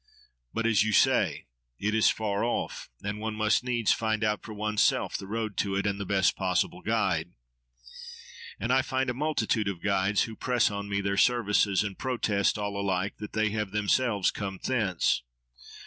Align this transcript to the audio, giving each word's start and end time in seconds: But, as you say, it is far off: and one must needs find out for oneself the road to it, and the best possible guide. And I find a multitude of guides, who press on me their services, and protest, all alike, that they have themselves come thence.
But, 0.51 0.65
as 0.65 0.81
you 0.83 0.93
say, 0.93 1.45
it 1.77 1.93
is 1.93 2.09
far 2.09 2.43
off: 2.43 2.89
and 3.03 3.19
one 3.19 3.35
must 3.35 3.63
needs 3.63 3.91
find 3.91 4.23
out 4.23 4.41
for 4.41 4.51
oneself 4.51 5.15
the 5.15 5.27
road 5.27 5.57
to 5.57 5.75
it, 5.75 5.85
and 5.85 5.99
the 5.99 6.07
best 6.07 6.35
possible 6.35 6.81
guide. 6.81 7.33
And 8.59 8.73
I 8.73 8.81
find 8.81 9.11
a 9.11 9.13
multitude 9.13 9.67
of 9.67 9.83
guides, 9.83 10.23
who 10.23 10.35
press 10.35 10.71
on 10.71 10.89
me 10.89 11.01
their 11.01 11.17
services, 11.17 11.83
and 11.83 11.99
protest, 11.99 12.57
all 12.57 12.81
alike, 12.81 13.17
that 13.17 13.33
they 13.33 13.51
have 13.51 13.69
themselves 13.69 14.31
come 14.31 14.59
thence. 14.63 15.21